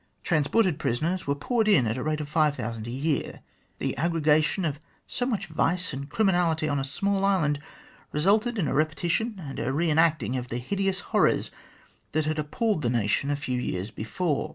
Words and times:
Transported 0.23 0.79
prisoners 0.79 1.27
were 1.27 1.35
poured 1.35 1.67
in 1.67 1.85
at 1.85 1.95
the 1.95 2.01
rate 2.01 2.19
of 2.21 2.27
five 2.27 2.55
thousand 2.55 2.87
a 2.87 2.89
year. 2.89 3.41
The 3.77 3.95
aggregation 3.97 4.65
of 4.65 4.79
so 5.05 5.27
much 5.27 5.45
vice 5.45 5.93
and 5.93 6.09
criminality 6.09 6.67
on 6.67 6.79
a 6.79 6.83
small 6.83 7.23
island 7.23 7.59
resulted 8.11 8.57
in 8.57 8.67
a 8.67 8.73
repetition 8.73 9.39
and 9.39 9.59
a 9.59 9.71
re 9.71 9.91
enacting 9.91 10.37
of 10.37 10.47
the 10.47 10.57
hideous 10.57 11.01
horrors 11.13 11.51
that 12.13 12.25
had 12.25 12.39
appalled 12.39 12.81
the 12.81 12.89
nation 12.89 13.29
a 13.29 13.35
few 13.35 13.61
years 13.61 13.91
before. 13.91 14.49